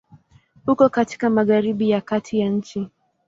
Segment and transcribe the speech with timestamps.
[0.67, 2.89] Uko katika Magharibi ya Kati ya nchi.